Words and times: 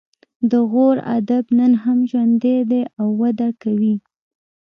د 0.51 0.53
غور 0.71 0.97
ادب 1.17 1.43
نن 1.59 1.71
هم 1.83 1.97
ژوندی 2.09 2.57
دی 2.69 2.81
او 2.99 3.07
وده 3.21 3.49
کوي 3.61 3.95